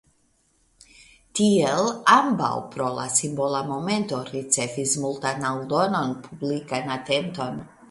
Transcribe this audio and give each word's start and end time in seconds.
Tiel 1.39 1.89
ambaŭ 2.13 2.49
pro 2.71 2.87
la 3.01 3.05
simbola 3.17 3.61
momento 3.69 4.23
ricevis 4.33 4.97
multan 5.07 5.49
aldonan 5.53 6.19
publikan 6.27 6.93
atenton. 6.99 7.65